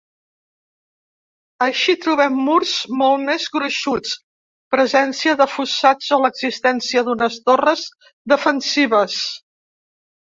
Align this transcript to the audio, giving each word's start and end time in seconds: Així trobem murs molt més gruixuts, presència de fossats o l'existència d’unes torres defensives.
Així 1.63 1.93
trobem 2.05 2.37
murs 2.45 2.71
molt 3.01 3.21
més 3.27 3.45
gruixuts, 3.57 4.15
presència 4.75 5.35
de 5.43 5.47
fossats 5.57 6.07
o 6.17 6.19
l'existència 6.23 7.05
d’unes 7.11 7.37
torres 7.51 7.85
defensives. 8.35 9.19